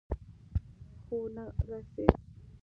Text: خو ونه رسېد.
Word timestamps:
خو 1.05 1.15
ونه 1.21 1.45
رسېد. 1.69 2.11